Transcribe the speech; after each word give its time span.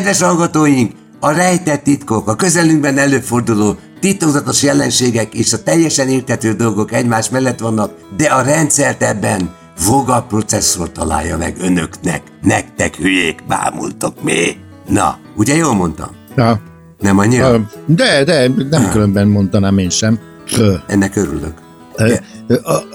Kedves 0.00 0.22
hallgatóink, 0.22 0.92
a 1.20 1.30
rejtett 1.30 1.82
titkok, 1.82 2.28
a 2.28 2.36
közelünkben 2.36 2.98
előforduló 2.98 3.76
titokzatos 4.00 4.62
jelenségek 4.62 5.34
és 5.34 5.52
a 5.52 5.62
teljesen 5.62 6.08
értető 6.08 6.52
dolgok 6.52 6.92
egymás 6.92 7.30
mellett 7.30 7.58
vannak, 7.58 7.92
de 8.16 8.26
a 8.26 8.42
rendszert 8.42 9.02
ebben 9.02 9.50
Voga 9.86 10.22
processzor 10.28 10.92
találja 10.92 11.36
meg 11.36 11.56
önöknek. 11.60 12.22
Nektek 12.42 12.96
hülyék, 12.96 13.46
bámultok 13.48 14.22
mi? 14.22 14.56
Na, 14.88 15.18
ugye 15.36 15.56
jól 15.56 15.74
mondtam? 15.74 16.10
Ja. 16.36 16.60
Nem 16.98 17.18
annyira? 17.18 17.68
De, 17.86 18.24
de, 18.24 18.48
nem 18.70 18.90
különben 18.90 19.28
mondanám 19.28 19.78
én 19.78 19.90
sem. 19.90 20.18
Ennek 20.86 21.16
örülök. 21.16 21.54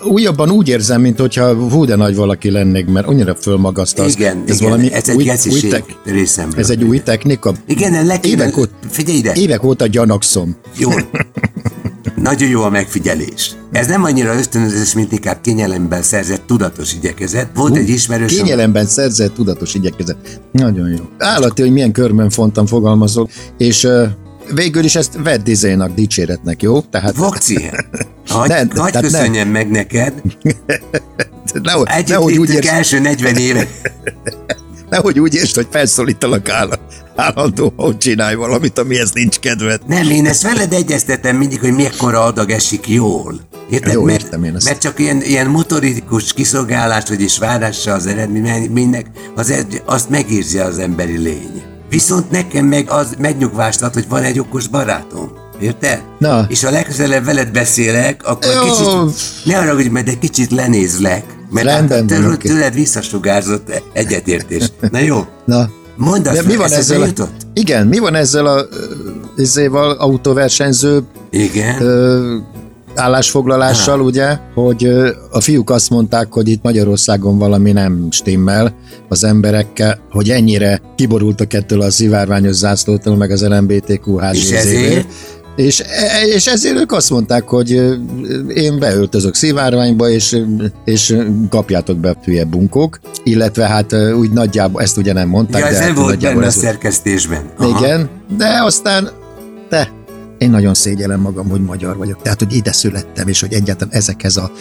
Újabban 0.04 0.52
úgy 0.52 0.68
érzem, 0.68 1.02
mint 1.02 1.20
hogyha 1.20 1.54
hú 1.54 1.86
de 1.86 1.96
nagy 1.96 2.16
valaki 2.16 2.52
lennék, 2.52 2.86
mert 2.86 3.08
annyira 3.08 3.36
fölmagasztasz. 3.36 4.16
Igen, 4.16 4.44
ez 4.48 4.56
igen, 4.56 4.70
valami 4.70 4.94
ez 4.94 5.10
egy 5.10 5.16
új, 5.16 5.32
új 5.52 5.60
tek, 5.70 5.84
részemről. 6.06 6.60
ez 6.60 6.70
egy 6.70 6.84
új 6.84 7.00
technika. 7.00 7.54
Igen, 7.68 8.06
le 8.06 8.20
kéne, 8.20 8.44
évek, 8.44 8.58
óta, 8.58 8.72
figyelj 8.90 9.18
ide, 9.18 9.34
évek 9.34 9.64
óta 9.64 9.88
gyanakszom. 9.88 10.56
Jó. 10.78 10.90
Nagyon 12.16 12.50
jó 12.50 12.62
a 12.62 12.70
megfigyelés. 12.70 13.52
Ez 13.72 13.88
nem 13.88 14.04
annyira 14.04 14.38
ösztönözés, 14.38 14.94
mint 14.94 15.12
inkább 15.12 15.42
kényelemben 15.42 16.02
szerzett 16.02 16.48
tudatos 16.48 16.94
igyekezet. 16.94 17.50
Volt 17.56 17.76
egy 17.78 17.90
ismerősöm, 17.90 18.44
Kényelemben 18.44 18.86
szerzett 18.86 19.34
tudatos 19.34 19.74
igyekezet. 19.74 20.42
Nagyon 20.52 20.90
jó. 20.90 21.10
Állati, 21.18 21.62
hogy 21.62 21.72
milyen 21.72 21.92
körben 21.92 22.30
fontan 22.30 22.66
fogalmazol, 22.66 23.30
és 23.58 23.84
uh, 23.84 24.08
végül 24.54 24.84
is 24.84 24.96
ezt 24.96 25.18
vedd 25.24 25.48
izénak, 25.48 25.94
dicséretnek, 25.94 26.62
jó? 26.62 26.82
Tehát 26.82 27.16
Vokci, 27.16 27.70
hagy, 28.36 28.50
Nem, 28.50 28.70
hagy 28.76 28.98
köszönjem 29.00 29.50
meg 29.50 29.70
neked. 29.70 30.14
nehogy, 31.64 31.88
Együtt 31.90 32.08
nehogy 32.08 32.38
úgy 32.38 32.50
érts, 32.50 32.68
első 32.68 33.00
40 33.00 33.36
éve. 33.36 33.68
nehogy 34.90 35.20
úgy 35.20 35.34
érts, 35.34 35.56
hogy 35.56 35.68
felszólítalak 35.72 36.50
áll, 36.50 36.70
állandó, 37.16 37.74
hogy 37.76 37.98
csinálj 37.98 38.36
valamit, 38.36 38.78
amihez 38.80 39.12
nincs 39.12 39.40
kedved. 39.40 39.82
Nem, 39.88 40.10
én 40.10 40.26
ezt 40.26 40.42
veled 40.44 40.74
egyeztetem 40.74 41.36
mindig, 41.38 41.60
hogy 41.60 41.74
mekkora 41.74 42.24
adag 42.24 42.50
esik 42.50 42.88
jól. 42.88 43.40
Érted? 43.70 43.94
Jó, 43.94 44.04
mert, 44.04 44.22
értem 44.24 44.44
én 44.44 44.56
ezt. 44.56 44.66
mert 44.66 44.82
csak 44.82 45.00
ilyen, 45.00 45.22
ilyen 45.22 45.48
motorikus 45.48 46.34
kiszolgálás, 46.34 47.04
vagy 47.08 47.22
is 47.22 47.38
várása 47.38 47.94
az 47.94 48.06
eredménynek, 48.08 49.06
az, 49.36 49.50
egy- 49.52 49.82
azt 49.86 50.10
megérzi 50.10 50.58
az 50.58 50.78
emberi 50.80 51.18
lény. 51.18 51.64
Viszont 51.90 52.32
nekem 52.32 52.66
meg 52.66 52.90
az 52.90 53.16
megnyugvást 53.20 53.82
ad, 53.82 53.94
hogy 53.94 54.06
van 54.10 54.24
egy 54.24 54.40
okos 54.40 54.68
barátom. 54.68 55.32
Érted? 55.60 56.02
Na. 56.20 56.46
És 56.50 56.64
ha 56.64 56.70
legközelebb 56.72 57.26
veled 57.26 57.52
beszélek, 57.52 58.22
akkor 58.28 58.54
Jó. 58.54 58.62
kicsit, 58.62 59.22
ne 59.46 59.58
arra, 59.58 59.74
hogy 59.74 59.92
majd 59.92 60.08
egy 60.08 60.20
kicsit 60.20 60.52
lenézlek. 60.52 61.24
Mert 61.52 61.66
Rendben 61.66 62.08
tőled, 62.08 62.32
oké. 62.32 62.48
tőled 62.48 62.74
visszasugárzott 62.74 63.82
egyetértés. 63.94 64.64
Na 64.92 65.00
jó. 65.00 65.26
Na, 65.46 65.70
Mondd 65.98 66.28
azt, 66.28 66.42
de 66.42 66.48
mi 66.48 66.56
van 66.56 66.72
ezzel 66.72 67.02
a, 67.02 67.06
jutott? 67.06 67.32
Igen, 67.54 67.88
mi 67.88 67.98
van 68.00 68.16
ezzel 68.16 68.46
a 68.46 68.66
ö, 68.72 68.86
izéval, 69.38 69.92
autóversenyző 69.92 71.04
Igen. 71.30 71.82
ö, 71.82 72.38
állásfoglalással, 72.96 74.02
ugye, 74.02 74.38
hogy 74.54 74.88
a 75.32 75.42
fiúk 75.42 75.70
azt 75.70 75.90
mondták, 75.90 76.34
hogy 76.34 76.48
itt 76.48 76.64
Magyarországon 76.64 77.38
valami 77.38 77.72
nem 77.72 78.08
stimmel 78.12 78.76
az 79.10 79.24
emberekkel, 79.24 80.00
hogy 80.12 80.30
ennyire 80.30 80.82
kiborultak 80.96 81.54
ettől 81.54 81.82
a 81.82 81.92
szivárványos 81.92 82.56
zászlótól, 82.56 83.16
meg 83.16 83.32
az 83.32 83.48
LMBTQ 83.48 84.20
És 84.20 84.40
HGZ-vel. 84.40 84.60
ezért? 84.60 85.08
És, 85.56 85.84
és 86.34 86.48
ezért 86.48 86.76
ők 86.76 86.92
azt 86.92 87.10
mondták, 87.10 87.48
hogy 87.48 87.70
én 88.48 88.80
beöltözök 88.80 89.36
szivárványba, 89.36 90.10
és, 90.10 90.38
és 90.86 91.18
kapjátok 91.50 91.98
be 91.98 92.16
hülye 92.24 92.46
bunkók, 92.46 93.00
illetve 93.24 93.68
hát 93.68 93.94
úgy 93.94 94.32
nagyjából, 94.32 94.82
ezt 94.82 94.98
ugye 94.98 95.14
nem 95.14 95.28
mondták, 95.28 95.62
Ja, 95.62 95.68
ez 95.68 95.74
de 95.74 95.80
nem 95.80 95.96
hát 95.96 95.98
volt 95.98 96.20
benne 96.20 96.46
a 96.46 96.50
szerkesztésben. 96.50 97.50
Aha. 97.58 97.86
Igen, 97.86 98.10
de 98.38 98.60
aztán 98.64 99.10
te, 99.70 99.92
én 100.38 100.50
nagyon 100.50 100.74
szégyellem 100.74 101.20
magam, 101.20 101.50
hogy 101.50 101.62
magyar 101.62 101.98
vagyok. 101.98 102.22
Tehát, 102.22 102.40
hogy 102.40 102.54
ide 102.54 102.72
születtem, 102.72 103.28
és 103.28 103.40
hogy 103.40 103.54
egyáltalán 103.54 103.94
ezekhez 103.94 104.38
a 104.38 104.52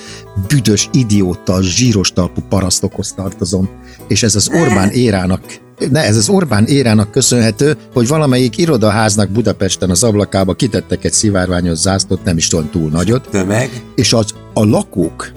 büdös, 0.48 0.88
idióta, 0.92 1.62
zsíros 1.62 2.12
talpú 2.12 2.40
parasztokhoz 2.48 3.12
tartozom. 3.12 3.68
És 4.08 4.22
ez 4.22 4.34
az 4.34 4.48
Orbán 4.48 4.90
érának 4.90 5.40
ne, 5.90 6.04
ez 6.04 6.16
az 6.16 6.28
Orbán 6.28 6.66
érának 6.66 7.10
köszönhető, 7.10 7.76
hogy 7.92 8.08
valamelyik 8.08 8.58
irodaháznak 8.58 9.30
Budapesten 9.30 9.90
az 9.90 10.02
ablakába 10.02 10.54
kitettek 10.54 11.04
egy 11.04 11.12
szivárványos 11.12 11.78
zászlót, 11.78 12.24
nem 12.24 12.36
is 12.36 12.48
tudom 12.48 12.70
túl 12.70 12.90
nagyot, 12.90 13.28
Tömeg. 13.30 13.82
és 13.94 14.12
az, 14.12 14.34
a 14.54 14.64
lakók, 14.64 15.32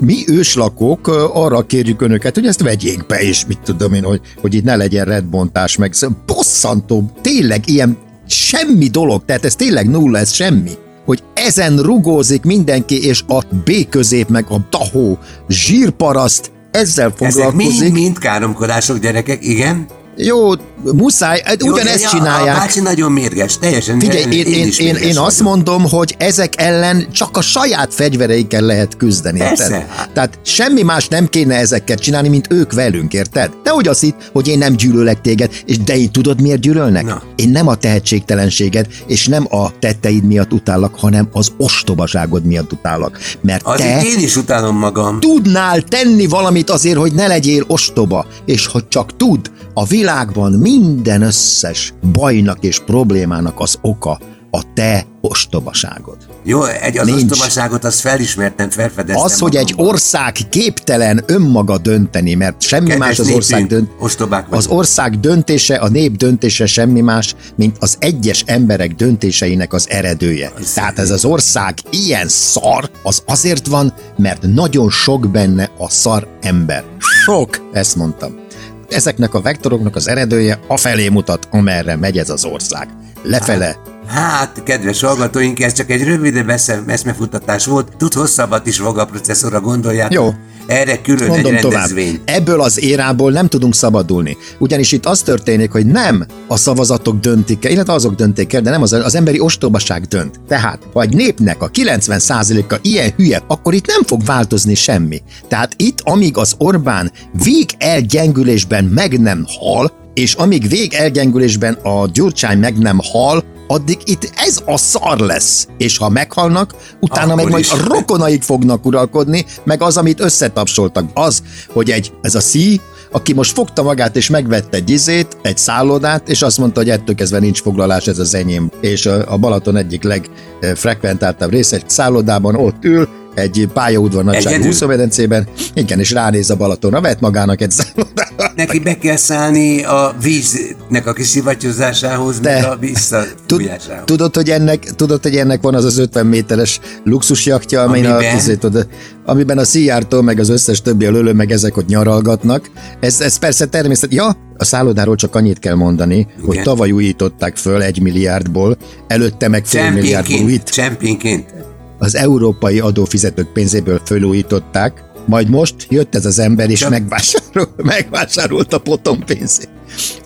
mi 0.00 0.24
őslakók 0.26 1.08
arra 1.32 1.66
kérjük 1.66 2.02
önöket, 2.02 2.34
hogy 2.34 2.46
ezt 2.46 2.62
vegyék 2.62 3.06
be, 3.06 3.20
és 3.20 3.46
mit 3.46 3.58
tudom 3.64 3.92
én, 3.92 4.02
hogy, 4.02 4.20
hogy 4.40 4.54
itt 4.54 4.64
ne 4.64 4.76
legyen 4.76 5.04
redbontás, 5.04 5.76
meg 5.76 5.94
bosszantó, 6.26 7.10
tényleg 7.20 7.68
ilyen 7.68 7.98
semmi 8.26 8.88
dolog, 8.88 9.24
tehát 9.24 9.44
ez 9.44 9.54
tényleg 9.54 9.90
nulla, 9.90 10.18
ez 10.18 10.32
semmi. 10.32 10.70
Hogy 11.04 11.22
ezen 11.34 11.76
rugózik 11.76 12.42
mindenki, 12.42 13.06
és 13.06 13.22
a 13.28 13.42
B 13.64 13.88
közép, 13.88 14.28
meg 14.28 14.44
a 14.48 14.68
tahó 14.70 15.18
zsírparaszt 15.48 16.50
ezzel 16.70 17.14
Ezek 17.18 17.32
foglalkozik. 17.32 17.80
mind, 17.80 17.92
mind 17.92 18.18
káromkodások, 18.18 18.98
gyerekek, 18.98 19.44
igen. 19.44 19.86
Jó, 20.22 20.52
muszáj, 20.82 21.42
hát 21.44 21.64
Jó, 21.64 21.72
ugyanezt 21.72 22.08
csinálják. 22.08 22.56
A 22.56 22.58
bácsi 22.58 22.80
nagyon 22.80 23.12
mérges, 23.12 23.58
teljesen. 23.58 23.98
Figyelj, 23.98 24.22
én, 24.22 24.30
én, 24.30 24.46
én, 24.46 24.72
mérges 24.78 25.02
én 25.02 25.18
azt 25.18 25.40
mondom, 25.40 25.88
hogy 25.90 26.14
ezek 26.18 26.52
ellen 26.56 27.06
csak 27.12 27.36
a 27.36 27.40
saját 27.40 27.94
fegyvereikkel 27.94 28.60
lehet 28.60 28.96
küzdeni, 28.96 29.38
Persze. 29.38 29.86
Tehát 30.12 30.38
semmi 30.42 30.82
más 30.82 31.08
nem 31.08 31.28
kéne 31.28 31.56
ezekkel 31.56 31.96
csinálni, 31.96 32.28
mint 32.28 32.46
ők 32.50 32.72
velünk, 32.72 33.12
érted? 33.12 33.50
De 33.62 33.70
hogy 33.70 33.88
azt 33.88 34.00
hitt, 34.00 34.30
hogy 34.32 34.48
én 34.48 34.58
nem 34.58 34.76
gyűlölek 34.76 35.20
téged, 35.20 35.50
és 35.66 35.78
de 35.78 35.96
én 35.96 36.10
tudod 36.10 36.40
miért 36.40 36.60
gyűlölnek? 36.60 37.04
Na. 37.04 37.22
Én 37.36 37.48
nem 37.48 37.66
a 37.68 37.74
tehetségtelenséged, 37.74 38.86
és 39.06 39.26
nem 39.26 39.46
a 39.50 39.78
tetteid 39.78 40.24
miatt 40.24 40.52
utállak, 40.52 40.94
hanem 40.98 41.28
az 41.32 41.48
ostobaságod 41.56 42.44
miatt 42.44 42.72
utállak. 42.72 43.18
Mert 43.40 43.64
te 43.64 43.70
Azért 43.70 44.04
én 44.04 44.18
is 44.18 44.36
utálom 44.36 44.76
magam. 44.76 45.20
tudnál 45.20 45.82
tenni 45.82 46.26
valamit 46.26 46.70
azért, 46.70 46.98
hogy 46.98 47.12
ne 47.12 47.26
legyél 47.26 47.64
ostoba, 47.66 48.26
és 48.44 48.66
hogy 48.66 48.88
csak 48.88 49.16
tud, 49.16 49.50
a 49.74 49.84
világban 50.10 50.52
minden 50.52 51.22
összes 51.22 51.94
bajnak 52.12 52.58
és 52.60 52.78
problémának 52.86 53.60
az 53.60 53.78
oka 53.80 54.18
a 54.50 54.62
te 54.74 55.06
ostobaságod. 55.20 56.16
Jó, 56.44 56.64
egy 56.64 56.98
az 56.98 57.06
Nincs. 57.06 57.30
ostobaságot 57.30 57.84
azt 57.84 58.00
felismertem, 58.00 58.70
felfedeztem 58.70 59.24
Az, 59.24 59.38
hogy 59.38 59.56
egy 59.56 59.70
magamban. 59.70 59.94
ország 59.94 60.36
képtelen 60.48 61.22
önmaga 61.26 61.78
dönteni, 61.78 62.34
mert 62.34 62.62
semmi 62.62 62.88
Kedves 62.88 63.08
más 63.08 63.18
az 63.18 63.30
ország 63.30 63.66
dönt, 63.66 63.90
ostobák 63.98 64.46
az 64.50 64.66
ország 64.66 65.20
döntése, 65.20 65.74
a 65.74 65.88
nép 65.88 66.16
döntése 66.16 66.66
semmi 66.66 67.00
más, 67.00 67.34
mint 67.56 67.76
az 67.80 67.96
egyes 67.98 68.42
emberek 68.46 68.94
döntéseinek 68.94 69.72
az 69.72 69.86
eredője. 69.90 70.52
Az 70.60 70.72
Tehát 70.72 70.98
ez 70.98 71.10
az 71.10 71.24
ország 71.24 71.74
ilyen 71.90 72.28
szar, 72.28 72.90
az 73.02 73.22
azért 73.26 73.66
van, 73.66 73.94
mert 74.16 74.42
nagyon 74.42 74.90
sok 74.90 75.30
benne 75.30 75.70
a 75.78 75.90
szar 75.90 76.26
ember. 76.40 76.84
Sok, 77.24 77.68
ezt 77.72 77.96
mondtam. 77.96 78.48
Ezeknek 78.90 79.34
a 79.34 79.40
vektoroknak 79.40 79.96
az 79.96 80.08
eredője 80.08 80.60
afelé 80.66 81.08
mutat, 81.08 81.48
amerre 81.50 81.96
megy 81.96 82.18
ez 82.18 82.30
az 82.30 82.44
ország. 82.44 82.88
Lefele, 83.22 83.76
Hát, 84.06 84.62
kedves 84.62 85.00
hallgatóink, 85.00 85.60
ez 85.60 85.72
csak 85.72 85.90
egy 85.90 86.04
rövidebb 86.04 86.48
eszmefutatás 86.86 87.66
volt. 87.66 87.96
Tud 87.96 88.12
hosszabbat 88.12 88.66
is 88.66 88.78
Voga 88.78 89.04
processzorra 89.04 89.60
gondolják. 89.60 90.12
Jó. 90.12 90.34
Erre 90.70 91.00
külön 91.00 91.28
Mondom 91.28 91.54
egy 91.54 91.60
tovább, 91.60 91.90
ebből 92.24 92.60
az 92.60 92.82
érából 92.82 93.32
nem 93.32 93.48
tudunk 93.48 93.74
szabadulni. 93.74 94.36
Ugyanis 94.58 94.92
itt 94.92 95.06
az 95.06 95.20
történik, 95.22 95.70
hogy 95.70 95.86
nem 95.86 96.26
a 96.48 96.56
szavazatok 96.56 97.20
döntik 97.20 97.64
el, 97.64 97.70
illetve 97.70 97.92
azok 97.92 98.14
döntik 98.14 98.52
el, 98.52 98.60
de 98.60 98.70
nem 98.70 98.82
az, 98.82 98.92
az 98.92 99.14
emberi 99.14 99.40
ostobaság 99.40 100.04
dönt. 100.04 100.40
Tehát, 100.48 100.82
ha 100.92 101.02
egy 101.02 101.14
népnek 101.14 101.62
a 101.62 101.70
90%-a 101.70 102.78
ilyen 102.82 103.12
hülye, 103.16 103.42
akkor 103.46 103.74
itt 103.74 103.86
nem 103.86 104.02
fog 104.02 104.24
változni 104.24 104.74
semmi. 104.74 105.22
Tehát 105.48 105.72
itt, 105.76 106.00
amíg 106.04 106.36
az 106.36 106.54
Orbán 106.58 107.12
vég 107.42 107.70
elgyengülésben 107.78 108.84
meg 108.84 109.20
nem 109.20 109.46
hal, 109.46 109.92
és 110.14 110.34
amíg 110.34 110.68
vég 110.68 110.94
elgyengülésben 110.94 111.72
a 111.72 112.06
Gyurcsány 112.12 112.58
meg 112.58 112.78
nem 112.78 112.98
hal, 113.02 113.44
addig 113.70 113.98
itt 114.04 114.30
ez 114.34 114.62
a 114.64 114.76
szar 114.76 115.18
lesz. 115.18 115.68
És 115.78 115.96
ha 115.96 116.08
meghalnak, 116.08 116.74
utána 117.00 117.32
Akkor 117.32 117.42
meg 117.42 117.52
majd 117.52 117.64
is. 117.64 117.72
a 117.72 117.76
rokonaik 117.88 118.42
fognak 118.42 118.86
uralkodni, 118.86 119.44
meg 119.64 119.82
az, 119.82 119.96
amit 119.96 120.20
összetapsoltak. 120.20 121.04
Az, 121.14 121.42
hogy 121.72 121.90
egy, 121.90 122.12
ez 122.22 122.34
a 122.34 122.40
szí, 122.40 122.80
aki 123.12 123.32
most 123.32 123.52
fogta 123.52 123.82
magát 123.82 124.16
és 124.16 124.28
megvette 124.28 124.76
egy 124.76 124.90
izét, 124.90 125.36
egy 125.42 125.58
szállodát, 125.58 126.28
és 126.28 126.42
azt 126.42 126.58
mondta, 126.58 126.80
hogy 126.80 126.90
ettől 126.90 127.14
kezdve 127.14 127.38
nincs 127.38 127.62
foglalás, 127.62 128.06
ez 128.06 128.18
az 128.18 128.34
enyém. 128.34 128.70
És 128.80 129.06
a 129.06 129.32
a 129.32 129.36
Balaton 129.36 129.76
egyik 129.76 130.02
legfrekventáltabb 130.02 131.50
része, 131.50 131.76
egy 131.76 131.90
szállodában 131.90 132.54
ott 132.54 132.84
ül, 132.84 133.08
egy 133.34 133.68
pályaudvar 133.72 134.24
nagyságú 134.24 134.66
úszómedencében, 134.66 135.48
igen, 135.74 135.98
és 135.98 136.10
ránéz 136.10 136.50
a 136.50 136.56
Balatonra, 136.56 137.00
vett 137.00 137.20
magának 137.20 137.60
egy 137.60 137.70
szállodát. 137.70 138.52
Neki 138.56 138.78
be 138.78 138.98
kell 138.98 139.16
szállni 139.16 139.84
a 139.84 140.14
víznek 140.22 141.06
a 141.06 141.12
kiszivattyúzásához, 141.12 142.40
meg 142.40 142.64
a 142.64 142.68
Tud, 142.70 142.80
visszafújásához. 142.80 144.04
tudod, 144.04 144.34
hogy 144.34 144.50
ennek, 144.50 144.78
tudod, 144.78 145.22
hogy 145.22 145.36
ennek 145.36 145.62
van 145.62 145.74
az 145.74 145.84
az 145.84 145.98
50 145.98 146.26
méteres 146.26 146.80
luxusjaktja, 147.04 147.80
a, 147.80 147.84
Amiben? 147.88 148.34
azért, 148.34 148.58
tudod, 148.58 148.88
amiben 149.24 149.58
a 149.58 149.64
Szijjártó, 149.64 150.20
meg 150.20 150.38
az 150.38 150.48
összes 150.48 150.82
többi 150.82 151.06
a 151.06 151.10
lölő, 151.10 151.32
meg 151.32 151.50
ezek 151.50 151.76
ott 151.76 151.86
nyaralgatnak. 151.86 152.70
Ez, 153.00 153.20
ez 153.20 153.38
persze 153.38 153.66
természet. 153.66 154.12
Ja, 154.12 154.36
a 154.56 154.64
szállodáról 154.64 155.16
csak 155.16 155.34
annyit 155.34 155.58
kell 155.58 155.74
mondani, 155.74 156.26
hogy 156.42 156.52
Igen. 156.52 156.64
tavaly 156.64 156.90
újították 156.90 157.56
föl 157.56 157.82
egy 157.82 158.00
milliárdból, 158.00 158.76
előtte 159.06 159.48
meg 159.48 159.66
fél 159.66 159.90
milliárdból 159.90 160.40
újít. 160.40 160.62
csempénként. 160.62 161.54
Az 162.02 162.16
európai 162.16 162.80
adófizetők 162.80 163.52
pénzéből 163.52 164.00
fölújították, 164.04 165.04
majd 165.26 165.48
most 165.48 165.74
jött 165.88 166.14
ez 166.14 166.26
az 166.26 166.38
ember 166.38 166.70
és 166.70 166.88
megvásárol, 166.88 167.74
megvásárolt 167.94 168.72
a 168.72 168.78
potom 168.78 169.24
pénzét. 169.24 169.68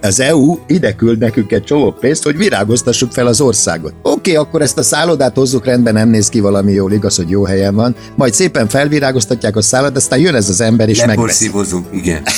Az 0.03 0.21
EU 0.21 0.59
ide 0.67 0.95
küld 0.95 1.19
nekünk 1.19 1.53
egy 1.53 1.65
csomó 1.65 1.91
pénzt, 1.93 2.23
hogy 2.23 2.37
virágoztassuk 2.37 3.13
fel 3.13 3.27
az 3.27 3.41
országot. 3.41 3.95
Oké, 4.03 4.35
akkor 4.35 4.63
ezt 4.63 4.79
a 4.79 4.83
szállodát 4.83 5.35
hozzuk 5.35 5.65
rendben, 5.65 5.95
nem 5.95 6.09
néz 6.09 6.29
ki 6.29 6.41
valami 6.41 6.73
jól, 6.73 6.93
igaz, 6.93 7.17
hogy 7.17 7.31
jó 7.31 7.45
helyen 7.45 7.75
van. 7.75 7.97
Majd 8.17 8.35
szépen 8.35 8.69
felvirágoztatják 8.69 9.57
a 9.57 9.63
szállodát, 9.63 9.97
aztán 9.97 10.19
jön 10.19 10.35
ez 10.35 10.49
az 10.49 10.61
ember 10.61 10.89
és 10.89 11.05
megveszi. 11.05 11.51
Igen. 11.93 12.23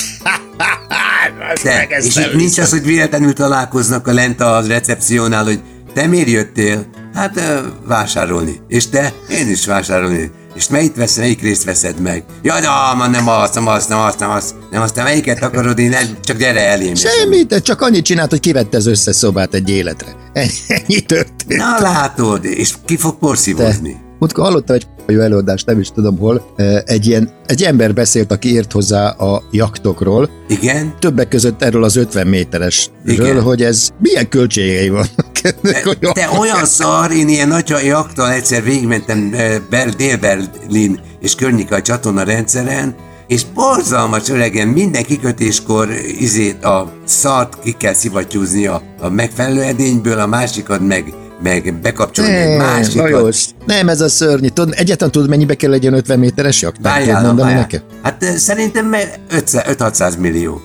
De, 1.63 1.87
és 1.99 2.15
itt 2.15 2.33
nincs 2.33 2.57
az, 2.57 2.69
hogy 2.69 2.83
véletlenül 2.83 3.33
találkoznak 3.33 4.07
a 4.07 4.13
lent 4.13 4.41
a 4.41 4.63
recepciónál, 4.67 5.43
hogy 5.43 5.59
te 5.93 6.07
miért 6.07 6.29
jöttél? 6.29 6.85
Hát 7.17 7.41
vásárolni. 7.87 8.61
És 8.67 8.89
te? 8.89 9.13
Én 9.29 9.49
is 9.49 9.65
vásárolni. 9.65 10.31
És 10.55 10.67
melyik 10.67 10.95
vesz, 10.95 11.17
melyik 11.17 11.41
részt 11.41 11.63
veszed 11.63 11.99
meg? 11.99 12.23
Ja, 12.41 12.53
ma 12.97 13.07
nem 13.07 13.27
azt, 13.27 13.53
nem 13.53 13.67
azt, 13.67 13.89
nem 13.89 13.99
azt, 13.99 14.19
nem 14.19 14.29
azt, 14.29 14.55
nem 14.71 14.81
azt, 14.81 14.93
te 14.93 15.03
melyiket 15.03 15.43
akarod, 15.43 15.79
én 15.79 15.89
nem, 15.89 16.17
csak 16.23 16.37
gyere 16.37 16.67
elém. 16.67 16.95
Semmi, 16.95 17.43
de 17.43 17.59
csak 17.59 17.81
annyit 17.81 18.05
csinált, 18.05 18.29
hogy 18.29 18.39
kivette 18.39 18.77
az 18.77 18.85
összes 18.85 19.15
szobát 19.15 19.53
egy 19.53 19.69
életre. 19.69 20.15
Ennyi 20.33 20.99
történt. 20.99 21.61
Na 21.61 21.79
látod, 21.81 22.45
és 22.45 22.73
ki 22.85 22.97
fog 22.97 23.17
porszívozni? 23.17 23.97
Múltkor 24.19 24.43
hallottam 24.43 24.75
egy 24.75 24.87
jó 25.07 25.19
előadást, 25.19 25.65
nem 25.65 25.79
is 25.79 25.89
tudom 25.89 26.17
hol, 26.17 26.53
egy, 26.85 27.07
ilyen, 27.07 27.29
egy 27.45 27.63
ember 27.63 27.93
beszélt, 27.93 28.31
aki 28.31 28.53
ért 28.53 28.71
hozzá 28.71 29.09
a 29.09 29.43
jaktokról, 29.51 30.29
Igen? 30.47 30.93
többek 30.99 31.27
között 31.27 31.61
erről 31.63 31.83
az 31.83 31.95
50 31.95 32.27
méteresről, 32.27 32.95
Igen. 33.05 33.41
hogy 33.41 33.63
ez 33.63 33.89
milyen 33.99 34.29
költségei 34.29 34.89
vannak 34.89 35.26
ennek 35.43 35.85
a 35.87 35.95
Te 35.95 36.21
jaktnak. 36.21 36.39
olyan 36.39 36.65
szar, 36.65 37.11
én 37.11 37.27
ilyen 37.29 37.47
nagy 37.47 37.73
jaktal 37.85 38.31
egyszer 38.31 38.63
végigmentem 38.63 39.29
eh, 39.33 39.55
Ber- 39.69 39.95
Dél-Berlin 39.95 40.99
és 41.21 41.35
környéke 41.35 41.75
a 41.75 41.81
csatorna 41.81 42.23
rendszeren, 42.23 42.95
és 43.27 43.41
borzalmas 43.53 44.29
öregen 44.29 44.67
minden 44.67 45.03
kikötéskor 45.03 45.89
izét 46.19 46.63
a 46.63 46.91
szart 47.05 47.59
ki 47.63 47.71
kell 47.71 47.93
szivattyúzni 47.93 48.67
a, 48.67 48.81
a 48.99 49.09
megfelelő 49.09 49.61
edényből, 49.61 50.19
a 50.19 50.25
másikat 50.27 50.87
meg, 50.87 51.13
meg 51.43 51.73
bekapcsolni 51.81 52.31
egy 52.35 52.47
Nem, 52.47 52.57
másikat. 52.57 53.09
Lajos, 53.09 53.45
nem 53.65 53.89
ez 53.89 54.01
a 54.01 54.09
szörnyű. 54.09 54.47
Tudod, 54.47 54.73
egyáltalán 54.77 55.11
tudod, 55.11 55.29
mennyibe 55.29 55.55
kell 55.55 55.69
legyen 55.69 55.93
50 55.93 56.19
méteres 56.19 56.61
jakt? 56.61 56.79
Nem 56.81 56.99
tudod 57.03 57.13
mondani 57.13 57.39
várjál. 57.41 57.59
nekem? 57.59 57.81
Hát 58.01 58.23
eh, 58.23 58.35
szerintem 58.35 58.85
meg 58.85 59.19
500-600 59.31 60.17
millió. 60.17 60.61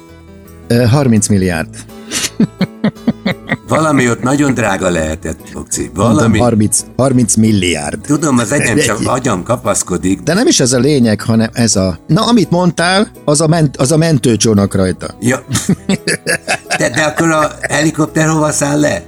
Eh, 0.66 0.90
30 0.90 1.28
milliárd. 1.28 1.68
Valami 3.76 4.10
ott 4.10 4.22
nagyon 4.22 4.54
drága 4.54 4.90
lehetett. 4.90 5.38
Mondom, 5.54 5.90
Valami. 5.94 6.38
30, 6.38 6.84
30 6.96 7.34
milliárd. 7.34 8.00
Tudom, 8.00 8.38
az 8.38 8.52
egyem 8.52 8.76
csak 8.76 8.98
agyam 9.04 9.42
kapaszkodik, 9.42 10.20
De 10.20 10.34
nem 10.34 10.46
is 10.46 10.60
ez 10.60 10.72
a 10.72 10.78
lényeg, 10.78 11.20
hanem 11.20 11.48
ez 11.52 11.76
a... 11.76 11.98
Na, 12.06 12.26
amit 12.26 12.50
mondtál, 12.50 13.10
az 13.24 13.40
a, 13.40 13.46
ment, 13.46 13.76
az 13.76 13.92
a 13.92 13.96
mentőcsónak 13.96 14.74
rajta. 14.74 15.14
Ja. 15.20 15.44
De, 16.78 16.90
de 16.90 17.02
akkor 17.02 17.30
a 17.30 17.50
helikopter 17.60 18.28
hova 18.28 18.50
száll 18.50 18.80
le? 18.80 19.02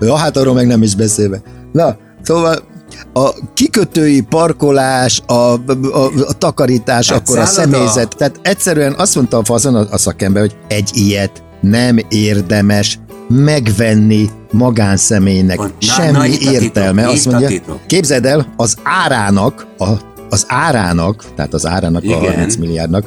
Ja, 0.00 0.16
hát 0.16 0.36
arról 0.36 0.54
meg 0.54 0.66
nem 0.66 0.82
is 0.82 0.94
beszélve. 0.94 1.42
Na, 1.72 1.96
szóval 2.22 2.68
a 3.12 3.30
kikötői 3.54 4.20
parkolás, 4.20 5.22
a, 5.26 5.32
a, 5.32 6.10
a 6.26 6.32
takarítás, 6.38 7.10
Hát 7.10 7.18
akkor 7.20 7.38
a 7.38 7.46
személyzet. 7.46 8.16
Tehát 8.16 8.40
egyszerűen 8.42 8.94
azt 8.98 9.14
mondta 9.14 9.38
a 9.38 9.44
fazon 9.44 9.74
a, 9.74 9.86
a 9.90 9.98
szakember, 9.98 10.42
hogy 10.42 10.56
egy 10.68 10.90
ilyet 10.92 11.42
nem 11.60 11.98
érdemes 12.08 12.98
megvenni 13.30 14.30
magánszemélynek. 14.50 15.56
Na- 15.58 15.70
Semmi 15.78 16.10
na, 16.12 16.22
titok, 16.22 16.52
értelme. 16.52 17.02
itt 17.02 17.08
azt 17.08 17.26
mondja, 17.26 17.48
titok. 17.48 17.86
képzeld 17.86 18.24
el, 18.24 18.52
az 18.56 18.76
árának, 18.82 19.66
a, 19.78 19.88
az 20.30 20.44
árának, 20.48 21.24
tehát 21.36 21.54
az 21.54 21.66
árának 21.66 22.04
Igen. 22.04 22.18
a 22.18 22.24
30 22.24 22.56
milliárdnak, 22.56 23.04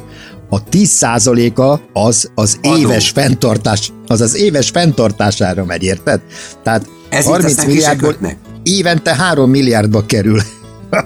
a 0.50 0.64
10%-a 0.64 1.98
az 2.00 2.30
az 2.34 2.58
Adó. 2.62 2.76
éves 2.76 3.10
fenntartás, 3.10 3.92
az 4.06 4.20
az 4.20 4.34
éves 4.36 4.70
fenntartására 4.70 5.64
megy, 5.64 5.82
érted? 5.82 6.20
Tehát 6.62 6.86
Ez 7.08 7.24
30 7.24 7.50
aztán 7.50 7.66
ki 7.66 7.70
se 7.70 7.76
milliárdból 7.76 8.16
évente 8.62 9.14
3 9.14 9.50
milliárdba 9.50 10.06
kerül 10.06 10.40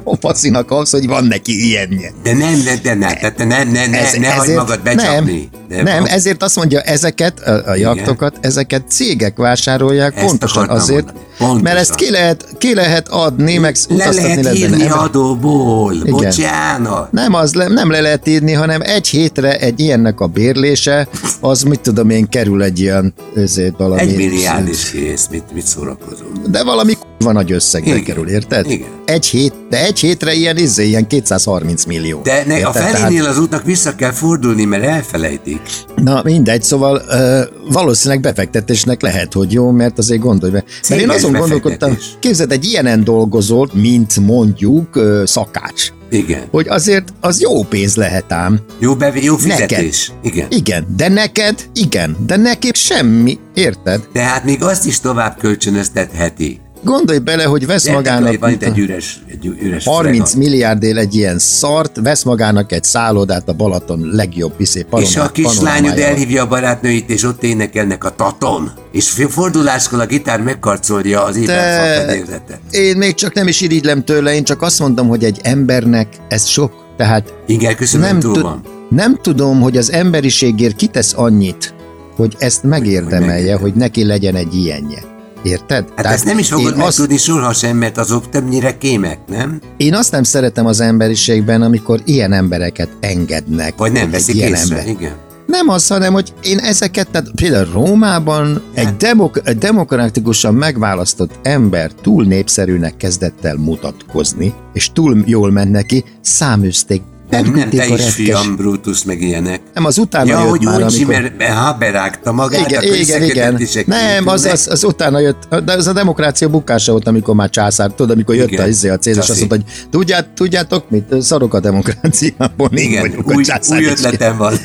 a 0.04 0.16
faszinak 0.16 0.70
az, 0.70 0.90
hogy 0.90 1.06
van 1.06 1.24
neki 1.24 1.66
ilyenje. 1.66 2.12
De 2.22 2.32
nem, 2.34 2.62
de, 2.64 2.76
de 2.82 2.94
ne, 2.94 3.14
tehát 3.14 3.38
ne, 3.38 3.44
ne, 3.64 3.86
ne, 3.86 3.98
Ez- 3.98 4.12
ne 4.12 4.32
hagyd 4.34 4.54
magad 4.54 4.80
becsapni. 4.82 5.48
Nem, 5.68 5.84
De 5.84 5.92
nem 5.92 6.04
ezért 6.04 6.42
azt 6.42 6.56
mondja, 6.56 6.80
ezeket 6.80 7.40
a, 7.40 7.70
a 7.70 7.74
jaktokat, 7.74 8.38
ezeket 8.40 8.82
cégek 8.88 9.36
vásárolják 9.36 10.16
Ezt 10.16 10.24
pontosan 10.26 10.68
azért, 10.68 11.04
mondani. 11.04 11.26
Pontosan. 11.38 11.62
mert 11.62 11.78
ezt 11.78 11.94
ki 11.94 12.10
lehet, 12.10 12.46
ki 12.58 12.74
lehet 12.74 13.08
adni, 13.08 13.56
meg 13.58 13.76
Le 13.88 13.94
utaztatni 13.94 14.22
lehet 14.22 14.42
benne. 14.42 14.54
írni 14.56 14.82
Ember- 14.82 14.92
adóból, 14.98 15.94
bocsánat. 16.04 17.12
Nem, 17.12 17.34
az 17.34 17.54
le, 17.54 17.68
nem 17.68 17.90
le 17.90 18.00
lehet 18.00 18.26
írni, 18.28 18.52
hanem 18.52 18.80
egy 18.80 19.08
hétre 19.08 19.58
egy 19.58 19.80
ilyennek 19.80 20.20
a 20.20 20.26
bérlése, 20.26 21.08
az 21.40 21.62
mit 21.62 21.80
tudom 21.80 22.10
én, 22.10 22.28
kerül 22.28 22.62
egy 22.62 22.80
ilyen 22.80 23.14
ezért 23.36 23.76
valami... 23.76 24.00
Egy 24.00 24.16
milliárd 24.16 24.68
is 24.68 24.90
kész, 24.90 25.26
mit, 25.30 25.44
mit 25.54 25.66
szórakozunk. 25.66 26.46
De 26.46 26.62
valami 26.64 26.92
van 27.18 27.32
nagy 27.34 27.52
összegbe 27.52 27.88
Igen. 27.90 28.02
kerül, 28.04 28.28
érted? 28.28 28.70
Igen. 28.70 28.88
Egy 29.04 29.26
hét, 29.26 29.52
de 29.70 29.84
egy 29.84 29.98
hétre 29.98 30.34
ilyen, 30.34 30.56
izé, 30.56 30.86
ilyen 30.86 31.06
230 31.06 31.84
millió. 31.84 32.20
De 32.22 32.42
ne, 32.46 32.66
a 32.66 32.72
felénél 32.72 33.24
az 33.24 33.38
útnak 33.38 33.64
vissza 33.64 33.94
kell 33.94 34.10
fordulni, 34.10 34.64
mert 34.64 34.84
elfelejtik. 34.84 35.60
Na 35.96 36.20
mindegy, 36.24 36.62
szóval 36.62 37.02
ö, 37.08 37.42
valószínűleg 37.72 38.20
befektetésnek 38.22 39.02
lehet, 39.02 39.32
hogy 39.32 39.52
jó, 39.52 39.70
mert 39.70 39.98
azért 39.98 40.20
gondolj 40.20 40.52
be. 40.52 40.64
Mert 40.88 41.00
én 41.00 41.08
Céges 41.08 41.22
azon 41.34 41.48
gondolkodtam, 41.48 41.98
képzeld, 42.20 42.52
egy 42.52 42.64
ilyenen 42.64 43.04
dolgozott, 43.04 43.74
mint 43.74 44.16
mondjuk 44.20 45.00
szakács. 45.24 45.90
Igen. 46.10 46.42
Hogy 46.50 46.68
azért 46.68 47.12
az 47.20 47.40
jó 47.40 47.62
pénz 47.62 47.96
lehet 47.96 48.32
ám. 48.32 48.60
Jó, 48.78 48.94
bevi, 48.94 49.24
jó 49.24 49.36
fizetés. 49.36 50.12
Igen. 50.22 50.46
Igen, 50.50 50.86
de 50.96 51.08
neked, 51.08 51.68
igen, 51.74 52.16
de 52.26 52.36
neki 52.36 52.70
semmi, 52.72 53.38
érted? 53.54 54.08
Tehát 54.12 54.44
még 54.44 54.62
azt 54.62 54.86
is 54.86 55.00
tovább 55.00 55.38
kölcsönöztetheti. 55.38 56.60
Gondolj 56.82 57.18
bele, 57.18 57.44
hogy 57.44 57.66
vesz 57.66 57.84
De 57.84 57.92
magának 57.92 58.38
van 58.38 58.50
itt 58.50 58.62
egy 58.62 58.78
üres, 58.78 59.20
egy 59.30 59.46
üres 59.60 59.84
30 59.84 60.30
fregat. 60.30 60.48
milliárdér 60.48 60.96
egy 60.96 61.14
ilyen 61.14 61.38
szart, 61.38 62.00
vesz 62.02 62.22
magának 62.22 62.72
egy 62.72 62.84
szállodát 62.84 63.48
a 63.48 63.52
Balaton 63.52 64.10
legjobb 64.12 64.56
piszé 64.56 64.86
És 64.96 65.16
a 65.16 65.30
kislányod 65.30 65.98
elhívja 65.98 66.42
a 66.42 66.46
barátnőit, 66.46 67.10
és 67.10 67.22
ott 67.22 67.42
énekelnek 67.42 68.04
a 68.04 68.10
taton. 68.10 68.70
És 68.92 69.10
forduláskor 69.10 70.00
a 70.00 70.06
gitár 70.06 70.40
megkarcolja 70.40 71.24
az 71.24 71.36
éberfalfedélzetet. 71.36 72.60
Én 72.70 72.96
még 72.96 73.14
csak 73.14 73.34
nem 73.34 73.46
is 73.46 73.60
irigylem 73.60 74.04
tőle, 74.04 74.34
én 74.34 74.44
csak 74.44 74.62
azt 74.62 74.78
mondom, 74.78 75.08
hogy 75.08 75.24
egy 75.24 75.40
embernek 75.42 76.08
ez 76.28 76.46
sok. 76.46 76.72
Tehát 76.96 77.34
Inger, 77.46 77.74
köszönöm, 77.74 78.08
nem, 78.08 78.20
túl 78.20 78.42
van. 78.42 78.62
nem 78.90 79.18
tudom, 79.22 79.60
hogy 79.60 79.76
az 79.76 79.92
emberiségért 79.92 80.76
kitesz 80.76 81.12
annyit, 81.16 81.74
hogy 82.16 82.34
ezt 82.38 82.62
megérdemelje, 82.62 83.26
megérdemelje. 83.26 83.56
hogy 83.56 83.74
neki 83.74 84.04
legyen 84.04 84.34
egy 84.34 84.54
ilyenje. 84.54 85.17
Érted? 85.48 85.84
Hát 85.96 86.06
ezt 86.06 86.24
nem 86.24 86.38
is 86.38 86.48
fogod 86.48 86.64
én 86.76 86.80
azt, 86.80 86.98
megtudni 86.98 87.16
sohasem, 87.16 87.76
mert 87.76 87.98
azok 87.98 88.28
többnyire 88.28 88.78
kémek, 88.78 89.18
nem? 89.26 89.60
én 89.76 89.94
azt 89.94 90.12
nem 90.12 90.22
szeretem 90.22 90.66
az 90.66 90.80
emberiségben, 90.80 91.62
amikor 91.62 92.00
ilyen 92.04 92.32
embereket 92.32 92.88
engednek. 93.00 93.76
Vagy 93.76 93.92
nem 93.92 94.10
veszik 94.10 94.34
ilyen 94.34 94.52
észre, 94.52 94.84
igen. 94.86 95.12
Nem 95.46 95.68
az, 95.68 95.86
hanem 95.86 96.12
hogy 96.12 96.32
én 96.42 96.58
ezeket, 96.58 97.10
tehát 97.10 97.30
például 97.34 97.72
Rómában 97.72 98.62
egy, 98.74 98.96
demok- 98.96 99.58
demokratikusan 99.58 100.54
megválasztott 100.54 101.38
ember 101.42 101.92
túl 101.92 102.24
népszerűnek 102.24 102.96
kezdett 102.96 103.44
el 103.44 103.56
mutatkozni, 103.56 104.54
és 104.72 104.92
túl 104.92 105.22
jól 105.26 105.50
ment 105.50 105.70
neki, 105.70 106.04
száműzték, 106.20 107.02
Nem, 107.30 107.52
nem, 107.54 107.68
te 107.70 107.82
a 107.82 107.94
is 107.94 108.08
fiam, 108.14 108.56
Brutus, 108.56 109.04
meg 109.04 109.22
ilyenek. 109.22 109.60
Nem, 109.74 109.84
az 109.84 109.98
utána 109.98 110.30
Ja, 110.30 110.38
jött 110.38 110.48
hogy 110.48 110.62
már, 110.64 110.84
úgy, 110.84 111.06
amikor... 111.08 111.32
mert 111.38 111.52
haberágta 111.52 112.32
magát, 112.32 112.68
Igen, 112.68 112.82
akkor 112.82 112.96
igen, 112.96 113.22
igen. 113.22 113.60
Nem, 113.86 114.26
az, 114.28 114.44
az, 114.44 114.68
az, 114.70 114.84
utána 114.84 115.18
jött, 115.18 115.54
de 115.64 115.72
az 115.72 115.86
a 115.86 115.92
demokrácia 115.92 116.48
bukása 116.48 116.92
volt, 116.92 117.08
amikor 117.08 117.34
már 117.34 117.50
császár, 117.50 117.90
tudod, 117.90 118.10
amikor 118.10 118.34
jött 118.34 118.50
Igen, 118.50 118.64
a, 118.64 118.68
izé, 118.68 118.88
a 118.88 118.98
Cézar, 118.98 119.22
és 119.22 119.28
azt 119.30 119.38
mondta, 119.38 119.56
hogy 119.56 119.86
tudját, 119.90 120.28
tudjátok 120.28 120.90
mit, 120.90 121.22
szarok 121.22 121.54
a 121.54 121.60
demokráciából, 121.60 122.68
én 122.70 122.88
Igen, 122.88 123.14
a 123.26 123.32
új, 123.34 123.44
császár. 123.44 123.78
új 123.78 123.84
ötletem 123.84 124.36
van. 124.36 124.54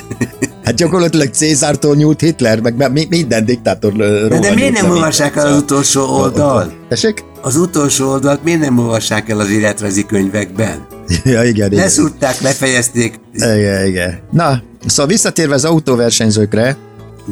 Hát 0.64 0.76
gyakorlatilag 0.76 1.30
Cézártól 1.30 1.96
nyúlt 1.96 2.20
Hitler, 2.22 2.60
meg 2.60 2.92
mi- 2.92 3.08
minden 3.10 3.46
diktátor 3.46 3.94
De, 3.94 4.40
de 4.40 4.54
miért 4.54 4.82
nem 4.82 4.90
olvassák 4.90 5.36
el 5.36 5.48
az 5.48 5.58
utolsó 5.58 6.06
oldal? 6.06 6.74
Tessék? 6.90 7.24
Az 7.42 7.56
utolsó 7.56 8.10
oldalt 8.10 8.44
miért 8.44 8.60
nem 8.60 8.78
olvassák 8.78 9.30
el 9.30 9.40
az 9.40 9.50
életrajzi 9.50 10.06
könyvekben? 10.06 10.86
Ja, 11.24 11.44
igen, 11.44 11.72
igen. 11.72 11.84
Leszúrták, 11.84 12.42
lefejezték. 12.42 13.20
Igen, 13.34 13.86
igen. 13.86 14.20
Na, 14.32 14.62
szóval 14.86 15.08
visszatérve 15.08 15.54
az 15.54 15.66
autóversenyzőkre, 15.66 16.78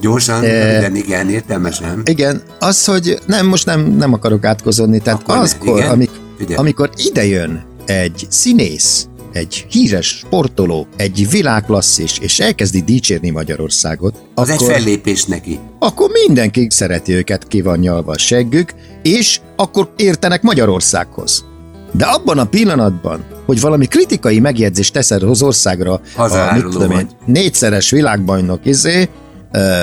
Gyorsan, 0.01 0.43
Eh. 0.43 0.63
röviden, 0.71 0.95
igen, 0.95 1.29
értelmesen. 1.29 2.01
igen, 2.05 2.41
az, 2.59 2.85
hogy 2.85 3.19
nem, 3.25 3.47
most 3.47 3.65
nem, 3.65 3.81
nem 3.81 4.13
akarok 4.13 4.45
átkozódni, 4.45 4.99
tehát 4.99 5.21
Akkor 5.21 5.35
ne, 5.35 5.41
azkor, 5.41 5.77
igen. 5.77 5.89
amik, 5.89 6.09
Figyelj. 6.37 6.55
amikor 6.57 6.89
idejön 6.95 7.63
egy 7.85 8.27
színész, 8.29 9.05
egy 9.33 9.65
híres 9.69 10.07
sportoló, 10.07 10.87
egy 10.97 11.29
világklasszis, 11.29 12.17
és 12.21 12.39
elkezdi 12.39 12.81
dicsérni 12.81 13.29
Magyarországot, 13.29 14.21
Az 14.35 14.49
egy 14.49 14.55
akkor, 14.55 14.71
fellépés 14.73 15.25
neki. 15.25 15.59
akkor 15.79 16.09
mindenki 16.27 16.67
szereti 16.69 17.13
őket, 17.13 17.47
ki 17.47 17.61
van 17.61 17.79
nyalva 17.79 18.11
a 18.11 18.17
seggük, 18.17 18.73
és 19.03 19.39
akkor 19.55 19.93
értenek 19.95 20.41
Magyarországhoz. 20.41 21.45
De 21.91 22.05
abban 22.05 22.37
a 22.37 22.45
pillanatban, 22.45 23.25
hogy 23.51 23.61
valami 23.61 23.85
kritikai 23.85 24.39
megjegyzést 24.39 24.93
teszel 24.93 25.19
az 25.29 25.41
országra, 25.41 26.01
a, 26.15 26.53
mit 26.53 26.63
tudom 26.65 26.91
én, 26.91 27.09
négyszeres 27.25 27.89
világbajnok 27.89 28.59
izé, 28.63 29.09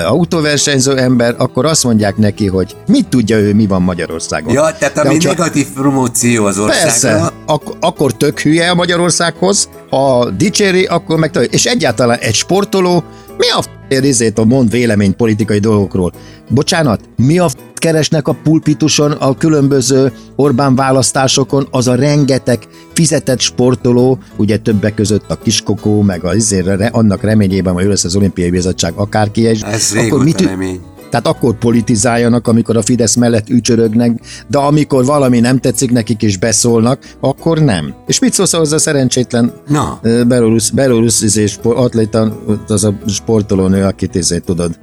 autóversenyző 0.05 0.97
ember, 0.97 1.35
akkor 1.37 1.65
azt 1.65 1.83
mondják 1.83 2.17
neki, 2.17 2.47
hogy 2.47 2.75
mit 2.87 3.07
tudja 3.07 3.37
ő, 3.37 3.53
mi 3.53 3.67
van 3.67 3.81
Magyarországon. 3.81 4.53
Ja, 4.53 4.75
tehát 4.79 4.93
De 4.93 4.99
ami 5.01 5.09
hogyha- 5.09 5.29
negatív 5.29 5.67
promóció 5.73 6.45
az 6.45 6.59
országra. 6.59 6.83
Persze, 6.83 7.31
ak- 7.45 7.77
akkor 7.79 8.11
tök 8.17 8.39
hülye 8.39 8.69
a 8.69 8.75
Magyarországhoz, 8.75 9.69
ha 9.89 10.29
dicséri, 10.29 10.85
akkor 10.85 11.17
meg. 11.17 11.47
És 11.51 11.65
egyáltalán 11.65 12.17
egy 12.17 12.35
sportoló, 12.35 13.03
mi 13.37 13.49
a 13.49 13.63
izét 13.89 14.39
a 14.39 14.45
mond 14.45 14.71
vélemény 14.71 15.15
politikai 15.15 15.59
dolgokról? 15.59 16.13
Bocsánat, 16.49 17.01
mi 17.15 17.39
a 17.39 17.47
f*** 17.47 17.55
keresnek 17.75 18.27
a 18.27 18.37
pulpituson 18.43 19.11
a 19.11 19.37
különböző 19.37 20.11
Orbán 20.35 20.75
választásokon 20.75 21.67
az 21.71 21.87
a 21.87 21.95
rengeteg 21.95 22.59
fizetett 22.93 23.39
sportoló, 23.39 24.17
ugye 24.35 24.57
többek 24.57 24.93
között 24.93 25.23
a 25.27 25.35
kiskokó, 25.35 26.01
meg 26.01 26.23
a 26.23 26.35
izére, 26.35 26.85
annak 26.85 27.23
reményében, 27.23 27.73
hogy 27.73 27.85
lesz 27.85 28.03
az 28.03 28.15
olimpiai 28.15 28.49
bizottság 28.49 28.93
akárki, 28.95 29.41
és 29.41 29.61
Ez 29.61 29.93
akkor 29.95 30.23
mit, 30.23 30.41
remény. 30.41 30.79
Tehát 31.09 31.27
akkor 31.27 31.57
politizáljanak, 31.57 32.47
amikor 32.47 32.77
a 32.77 32.81
Fidesz 32.81 33.15
mellett 33.15 33.49
ücsörögnek, 33.49 34.19
de 34.47 34.57
amikor 34.57 35.05
valami 35.05 35.39
nem 35.39 35.59
tetszik 35.59 35.91
nekik 35.91 36.21
és 36.21 36.37
beszólnak, 36.37 37.15
akkor 37.19 37.59
nem. 37.59 37.93
És 38.07 38.19
mit 38.19 38.33
szólsz 38.33 38.53
a 38.53 38.77
szerencsétlen 38.77 39.53
Na, 39.67 39.99
belorusz, 40.27 40.69
belorusz 40.69 41.21
izé, 41.21 41.45
spor, 41.45 41.77
atléta, 41.77 42.39
az 42.67 42.83
a 42.83 42.93
sportolónő, 43.07 43.83
akit 43.83 44.15
izé, 44.15 44.37
tudod, 44.37 44.79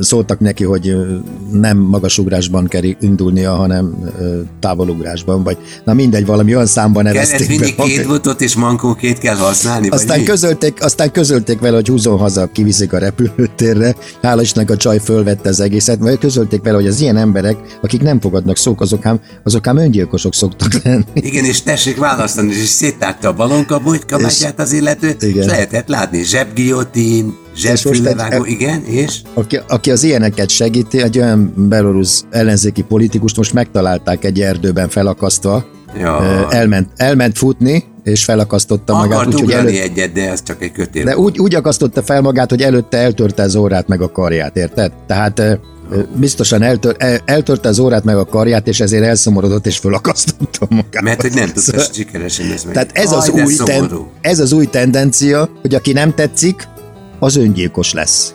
szóltak 0.00 0.40
neki, 0.40 0.64
hogy 0.64 0.96
nem 1.52 1.78
magasugrásban 1.78 2.66
kell 2.66 2.82
indulnia, 3.00 3.54
hanem 3.54 3.94
távolugrásban, 4.60 5.42
vagy 5.42 5.56
na 5.84 5.92
mindegy, 5.92 6.26
valami 6.26 6.54
olyan 6.54 6.66
számban 6.66 7.04
kellett 7.04 7.18
nevezték 7.18 7.48
vinni 7.48 7.74
be. 7.76 7.82
két 7.82 8.06
botot 8.06 8.40
és 8.40 8.54
mankókét 8.54 9.18
kell 9.18 9.36
használni, 9.36 9.88
Aztán 9.88 10.24
közölték, 10.24 10.84
aztán 10.84 11.10
közölték 11.12 11.60
vele, 11.60 11.74
hogy 11.74 11.88
húzzon 11.88 12.18
haza, 12.18 12.46
kiviszik 12.52 12.92
a 12.92 12.98
repülőtérre. 12.98 13.94
Istennek 14.40 14.70
a 14.70 14.76
csaj 14.76 14.98
fölvette 14.98 15.48
az 15.48 15.60
egészet, 15.70 15.98
vagy 15.98 16.18
közölték 16.18 16.62
vele, 16.62 16.76
hogy 16.76 16.86
az 16.86 17.00
ilyen 17.00 17.16
emberek, 17.16 17.56
akik 17.82 18.02
nem 18.02 18.20
fogadnak 18.20 18.56
szók, 18.56 18.80
azok 18.80 19.06
ám, 19.06 19.20
azok 19.44 19.66
ám 19.66 19.76
öngyilkosok 19.76 20.34
szoktak 20.34 20.82
lenni. 20.82 21.04
Igen, 21.14 21.44
és 21.44 21.62
tessék 21.62 21.96
választani, 21.96 22.52
és 22.52 22.68
széttárta 22.68 23.28
a 23.28 23.32
balonkabújt, 23.32 24.04
kabátját 24.04 24.60
az 24.60 24.72
illető, 24.72 25.16
Igen. 25.20 25.42
és 25.42 25.46
lehetett 25.46 25.88
látni 25.88 26.22
zsebgiotin, 26.22 27.36
zsebfüllevágó, 27.56 28.44
igen, 28.44 28.84
és 28.84 29.20
Aki, 29.34 29.60
aki 29.68 29.90
az 29.90 30.02
ilyeneket 30.02 30.48
segíti, 30.48 31.02
egy 31.02 31.18
olyan 31.18 31.52
belorusz 31.56 32.24
ellenzéki 32.30 32.82
politikust 32.82 33.36
most 33.36 33.52
megtalálták 33.52 34.24
egy 34.24 34.40
erdőben 34.40 34.88
felakasztva, 34.88 35.64
ja, 35.98 36.46
elment, 36.50 36.88
elment 36.96 37.38
futni, 37.38 37.84
és 38.04 38.24
felakasztotta 38.24 38.94
magát, 38.94 39.12
akart 39.12 39.34
ugrani 39.34 39.52
előtt, 39.52 39.90
egyet, 39.90 40.12
de 40.12 40.30
az 40.30 40.42
csak 40.42 40.62
egy 40.62 40.72
kötél. 40.72 41.04
de 41.04 41.16
úgy, 41.16 41.38
úgy 41.38 41.54
akasztotta 41.54 42.02
fel 42.02 42.20
magát, 42.20 42.50
hogy 42.50 42.62
előtte 42.62 42.98
eltörte 42.98 43.42
az 43.42 43.54
órát 43.56 43.88
meg 43.88 44.02
a 44.02 44.10
karját, 44.12 44.56
érted? 44.56 44.92
Tehát 45.06 45.60
biztosan 46.14 46.62
eltör, 46.62 46.94
el, 46.98 47.18
eltörte 47.24 47.68
az 47.68 47.78
órát 47.78 48.04
meg 48.04 48.16
a 48.16 48.24
karját, 48.24 48.68
és 48.68 48.80
ezért 48.80 49.04
elszomorodott 49.04 49.66
és 49.66 49.78
felakasztotta 49.78 50.66
magát. 50.68 51.02
Mert 51.02 51.20
hogy 51.22 51.32
nem 51.34 51.46
tudta 51.46 51.60
Szóval- 51.60 51.92
sikeresen 51.92 52.52
ezt 52.52 52.64
meg. 52.64 52.74
Tehát 52.74 52.90
ez 52.92 53.12
az, 53.12 53.28
Aj, 53.28 53.34
de 53.36 53.44
új 53.44 53.56
ten, 53.64 53.90
ez 54.20 54.38
az 54.38 54.52
új 54.52 54.66
tendencia, 54.66 55.48
hogy 55.60 55.74
aki 55.74 55.92
nem 55.92 56.14
tetszik, 56.14 56.68
az 57.18 57.36
öngyilkos 57.36 57.92
lesz. 57.92 58.34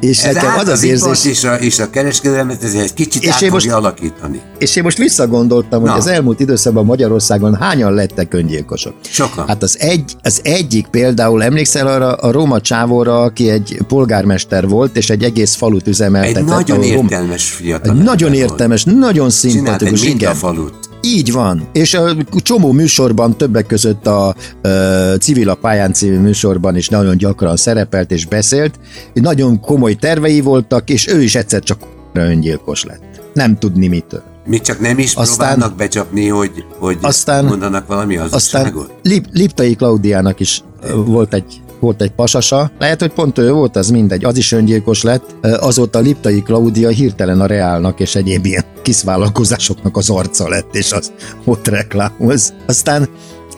És 0.00 0.22
Ez 0.24 0.34
nekem 0.34 0.58
az 0.58 0.68
az 0.68 0.82
érzés, 0.82 1.24
és 1.24 1.44
a, 1.44 1.54
és 1.54 1.78
a 1.78 1.90
kereskedelmet 1.90 2.62
ez 2.62 2.74
egy 2.74 2.94
kicsit 2.94 3.22
És 3.22 3.28
át 3.30 3.42
én 3.42 3.50
most- 3.50 3.70
alakítani. 3.70 4.40
és 4.58 4.76
én 4.76 4.82
most 4.82 4.98
visszagondoltam, 4.98 5.80
hogy 5.80 5.88
Na. 5.90 5.96
az 5.96 6.06
elmúlt 6.06 6.40
időszakban 6.40 6.84
Magyarországon 6.84 7.54
hányan 7.54 7.92
lettek 7.94 8.34
öngyilkosok. 8.34 8.94
Sokan. 9.10 9.46
Hát 9.46 9.62
az, 9.62 9.76
egy, 9.80 10.16
az 10.22 10.40
egyik 10.42 10.86
például, 10.86 11.42
emlékszel 11.42 11.86
arra 11.86 12.12
a 12.12 12.30
Róma 12.30 12.60
csávóra, 12.60 13.22
aki 13.22 13.50
egy 13.50 13.78
polgármester 13.88 14.68
volt, 14.68 14.96
és 14.96 15.10
egy 15.10 15.22
egész 15.22 15.54
falut 15.54 15.86
üzemeltetett. 15.86 16.36
egy 16.36 16.44
nagyon 16.44 16.82
értelmes 16.82 17.50
fiatal. 17.50 17.90
egy 17.96 18.02
nagyon 18.02 18.28
ember 18.28 18.40
volt. 18.40 18.50
értelmes, 18.50 18.84
nagyon 18.84 19.12
Csinált 19.12 19.32
szimpatikus, 19.32 20.00
egy 20.00 20.04
igen. 20.06 20.16
mintafalut. 20.16 20.74
Így 21.04 21.32
van. 21.32 21.68
És 21.72 21.94
a 21.94 22.14
csomó 22.42 22.72
műsorban, 22.72 23.36
többek 23.36 23.66
között 23.66 24.06
a 24.06 24.34
ö, 24.62 25.14
Civil 25.20 25.48
a 25.48 25.54
pályán 25.54 25.92
című 25.92 26.18
műsorban 26.18 26.76
is 26.76 26.88
nagyon 26.88 27.16
gyakran 27.16 27.56
szerepelt 27.56 28.10
és 28.10 28.26
beszélt. 28.26 28.74
Nagyon 29.14 29.60
komoly 29.60 29.94
tervei 29.94 30.40
voltak, 30.40 30.90
és 30.90 31.08
ő 31.08 31.22
is 31.22 31.34
egyszer 31.34 31.62
csak 31.62 31.78
öngyilkos 32.12 32.84
lett. 32.84 33.02
Nem 33.34 33.58
tudni 33.58 33.86
mitől. 33.86 34.22
Még 34.46 34.60
csak 34.60 34.80
nem 34.80 34.98
is 34.98 35.14
Aztán- 35.14 35.48
próbálnak 35.48 35.76
becsapni, 35.76 36.28
hogy, 36.28 36.64
hogy 36.78 36.98
Aztán- 37.00 37.44
mondanak 37.44 37.86
valami 37.86 38.16
Aztán 38.16 38.30
hazugságot. 38.62 38.94
Lip, 39.02 39.24
Liptai 39.32 39.74
Klaudiának 39.74 40.40
is 40.40 40.62
volt 41.06 41.34
egy 41.34 41.62
volt 41.80 42.02
egy 42.02 42.10
pasasa, 42.10 42.70
lehet, 42.78 43.00
hogy 43.00 43.12
pont 43.12 43.38
ő 43.38 43.52
volt, 43.52 43.76
az 43.76 43.90
mindegy, 43.90 44.24
az 44.24 44.36
is 44.36 44.52
öngyilkos 44.52 45.02
lett. 45.02 45.34
Azóta 45.60 45.98
Liptai 45.98 46.42
Klaudia 46.42 46.88
hirtelen 46.88 47.40
a 47.40 47.46
Reálnak 47.46 48.00
és 48.00 48.14
egyéb 48.14 48.46
ilyen 48.46 48.64
kis 48.84 49.02
vállalkozásoknak 49.02 49.96
az 49.96 50.10
arca 50.10 50.48
lett, 50.48 50.74
és 50.74 50.92
az 50.92 51.12
ott 51.44 51.68
reklámoz. 51.68 52.52
Aztán 52.66 53.08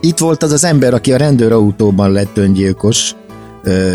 itt 0.01 0.19
volt 0.19 0.43
az 0.43 0.53
az 0.53 0.65
ember, 0.65 0.95
aki 0.95 1.13
a 1.13 1.17
rendőrautóban 1.17 2.13
lett 2.13 2.37
öngyilkos, 2.37 3.15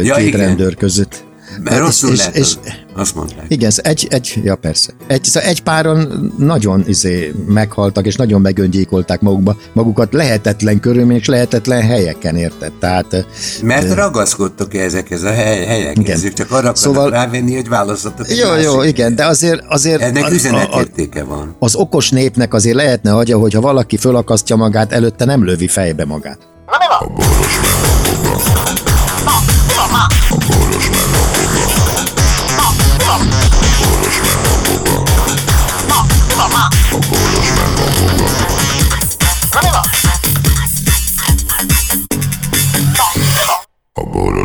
Ja, 0.04 0.16
két 0.16 0.28
igen. 0.28 0.40
rendőr 0.40 0.76
között. 0.76 1.24
Mert 1.64 1.80
rosszul 1.80 2.12
és, 2.12 2.18
lehet, 2.18 2.36
és, 2.36 2.42
az- 2.42 2.60
azt 2.96 3.16
mondták. 3.16 3.46
igen, 3.48 3.68
ez 3.70 3.80
egy, 3.84 4.08
egy, 4.10 4.40
ja 4.44 4.56
persze. 4.56 4.92
Egy, 5.08 5.24
szóval 5.24 5.50
egy 5.50 5.62
páron 5.62 6.32
nagyon 6.38 6.84
izé 6.88 7.34
meghaltak, 7.48 8.06
és 8.06 8.16
nagyon 8.16 8.42
megöngyékolták 8.42 9.22
magukba, 9.22 9.56
magukat 9.74 10.14
lehetetlen 10.14 10.80
körülmények, 10.80 11.22
és 11.22 11.28
lehetetlen 11.28 11.82
helyeken, 11.82 12.36
érted? 12.36 12.72
Tehát 12.80 13.26
Mert 13.64 13.94
ragaszkodtok 13.94 14.74
ezekhez 14.74 15.24
a 15.24 15.32
hely, 15.32 15.66
helyekhez, 15.66 16.04
Igen. 16.04 16.20
ők 16.24 16.34
csak 16.34 16.52
arra 16.52 16.76
Szóval- 16.76 17.10
rávenni, 17.10 17.56
hogy 17.56 17.68
választhatok 17.70 18.30
egy 18.30 18.38
jó, 18.38 18.56
jó, 18.56 18.76
másik 18.76 18.92
igen, 18.92 19.16
de 19.16 19.26
azért, 19.26 19.62
azért 19.70 20.02
Ennek 20.02 20.24
a- 20.24 20.26
a- 20.26 20.30
a- 20.30 20.34
üzenetértéke 20.34 21.24
van. 21.24 21.56
az 21.60 21.76
okos 21.76 22.10
népnek 22.10 22.54
azért 22.54 22.76
lehetne 22.76 23.14
agya, 23.16 23.38
hogyha 23.38 23.62
valaki 23.62 23.98
fölakasztja 23.98 24.56
magát, 24.56 24.92
előtte 24.92 25.26
nem 25.26 25.46
lövi 25.46 25.68
fejbe 25.68 26.06
magát. 26.06 26.38
A 27.00 27.08
boros 27.08 27.60